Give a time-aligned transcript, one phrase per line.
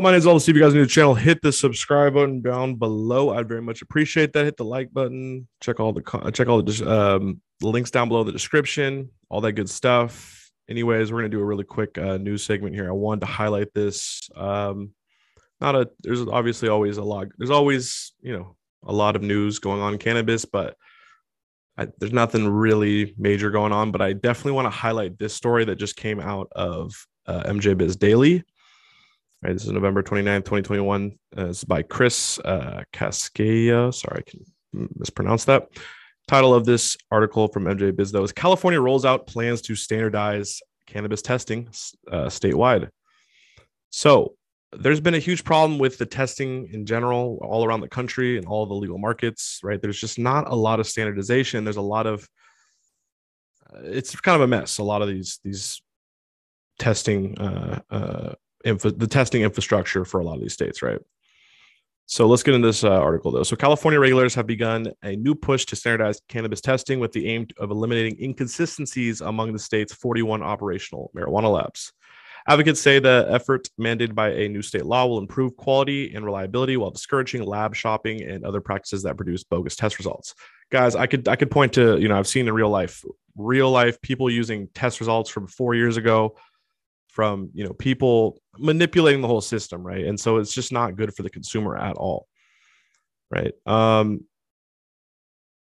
[0.00, 0.38] My name is all.
[0.38, 1.14] See if you guys new to the channel.
[1.14, 3.30] Hit the subscribe button down below.
[3.30, 4.44] I'd very much appreciate that.
[4.44, 5.48] Hit the like button.
[5.60, 9.10] Check all the check all the um, links down below the description.
[9.28, 10.52] All that good stuff.
[10.68, 12.88] Anyways, we're gonna do a really quick uh, news segment here.
[12.88, 14.30] I wanted to highlight this.
[14.36, 14.92] Um,
[15.60, 15.90] not a.
[16.00, 17.26] There's obviously always a lot.
[17.36, 20.76] There's always you know a lot of news going on in cannabis, but
[21.76, 23.90] I, there's nothing really major going on.
[23.90, 26.94] But I definitely want to highlight this story that just came out of
[27.26, 28.44] uh, MJ Biz Daily
[29.40, 31.16] This is November 29th, 2021.
[31.36, 33.94] Uh, it's by Chris uh, Cascaya.
[33.94, 35.68] Sorry, I can mispronounce that.
[36.26, 40.60] Title of this article from MJ Biz, though, is California rolls out plans to standardize
[40.86, 41.68] cannabis testing
[42.10, 42.88] uh, statewide.
[43.90, 44.34] So
[44.72, 48.46] there's been a huge problem with the testing in general all around the country and
[48.46, 49.80] all the legal markets, right?
[49.80, 51.62] There's just not a lot of standardization.
[51.62, 52.28] There's a lot of
[53.72, 54.78] uh, it's kind of a mess.
[54.78, 55.80] A lot of these these
[56.80, 61.00] testing uh, uh, info, the testing infrastructure for a lot of these states, right?
[62.10, 63.42] So let's get into this uh, article though.
[63.42, 67.46] So California regulators have begun a new push to standardize cannabis testing with the aim
[67.58, 71.92] of eliminating inconsistencies among the state's 41 operational marijuana labs.
[72.48, 76.78] Advocates say the effort mandated by a new state law will improve quality and reliability
[76.78, 80.34] while discouraging lab shopping and other practices that produce bogus test results.
[80.70, 83.04] Guys, I could I could point to, you know, I've seen in real life,
[83.36, 86.36] real life people using test results from 4 years ago
[87.08, 90.04] from you know people manipulating the whole system right?
[90.04, 92.28] And so it's just not good for the consumer at all
[93.30, 93.52] right?
[93.66, 94.20] Um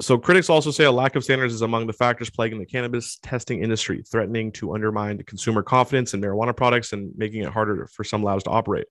[0.00, 3.18] so critics also say a lack of standards is among the factors plaguing the cannabis
[3.22, 8.02] testing industry threatening to undermine consumer confidence in marijuana products and making it harder for
[8.02, 8.86] some labs to operate.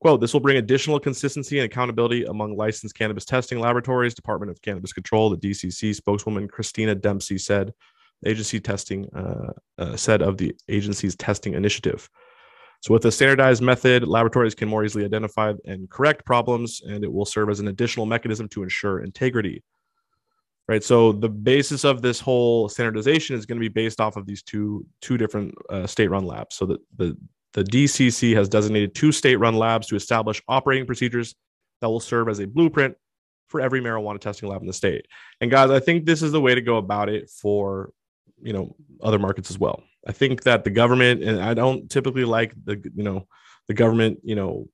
[0.00, 4.14] Quote this will bring additional consistency and accountability among licensed cannabis testing laboratories.
[4.14, 7.74] Department of cannabis control the dcc spokeswoman christina dempsey said
[8.24, 12.08] agency testing uh, uh, said of the agency's testing initiative.
[12.82, 17.12] So, with a standardized method, laboratories can more easily identify and correct problems, and it
[17.12, 19.62] will serve as an additional mechanism to ensure integrity.
[20.66, 20.82] Right.
[20.82, 24.42] So, the basis of this whole standardization is going to be based off of these
[24.42, 26.56] two two different uh, state-run labs.
[26.56, 27.16] So, that the
[27.52, 31.34] the DCC has designated two state-run labs to establish operating procedures
[31.80, 32.96] that will serve as a blueprint
[33.48, 35.06] for every marijuana testing lab in the state.
[35.40, 37.90] And guys, I think this is the way to go about it for
[38.42, 39.82] you know other markets as well.
[40.06, 43.26] I think that the government and I don't typically like the you know
[43.68, 44.68] the government you know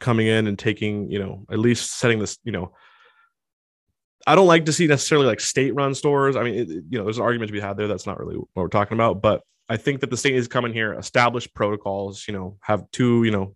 [0.00, 2.72] coming in and taking you know at least setting this you know
[4.26, 6.36] I don't like to see necessarily like state run stores.
[6.36, 7.88] I mean, it, you know, there's an argument to be had there.
[7.88, 9.20] That's not really what we're talking about.
[9.20, 13.24] But I think that the state is coming here, establish protocols, you know, have two,
[13.24, 13.54] you know,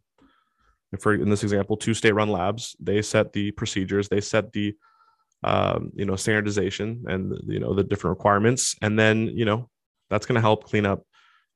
[0.99, 2.75] for in this example, two state run labs.
[2.81, 4.75] They set the procedures, they set the
[5.45, 9.69] um, you know, standardization and you know the different requirements, and then you know
[10.11, 11.03] that's going to help clean up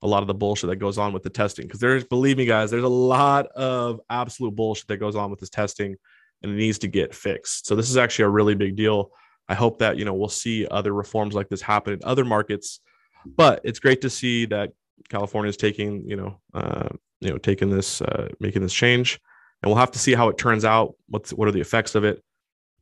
[0.03, 1.67] a lot of the bullshit that goes on with the testing.
[1.67, 5.41] Because there's, believe me, guys, there's a lot of absolute bullshit that goes on with
[5.41, 5.97] this testing,
[6.43, 7.67] and it needs to get fixed.
[7.67, 9.11] So this is actually a really big deal.
[9.49, 12.81] I hope that you know we'll see other reforms like this happen in other markets,
[13.25, 14.73] but it's great to see that
[15.09, 16.89] California is taking you know uh,
[17.21, 19.21] you know taking this uh, making this change,
[19.63, 20.95] and we'll have to see how it turns out.
[21.09, 22.23] What's what are the effects of it?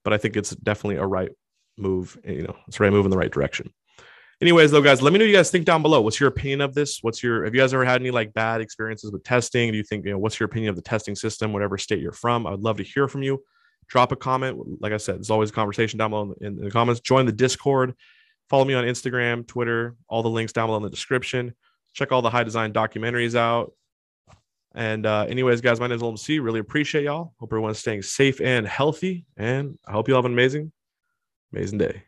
[0.05, 1.31] But I think it's definitely a right
[1.77, 2.19] move.
[2.25, 3.73] You know, it's a right move in the right direction.
[4.41, 6.01] Anyways, though, guys, let me know you guys think down below.
[6.01, 7.03] What's your opinion of this?
[7.03, 9.73] What's your have you guys ever had any like bad experiences with testing?
[9.73, 12.13] Do you think you know what's your opinion of the testing system, whatever state you're
[12.13, 12.47] from?
[12.47, 13.43] I would love to hear from you.
[13.89, 14.81] Drop a comment.
[14.81, 17.01] Like I said, there's always a conversation down below in the comments.
[17.01, 17.95] Join the Discord.
[18.49, 21.55] Follow me on Instagram, Twitter, all the links down below in the description.
[21.93, 23.73] Check all the high design documentaries out.
[24.75, 26.39] And uh, anyways, guys, my name is Olam C.
[26.39, 27.33] Really appreciate y'all.
[27.39, 29.25] Hope everyone's staying safe and healthy.
[29.37, 30.73] And I hope you all have an amazing,
[31.53, 32.03] amazing day.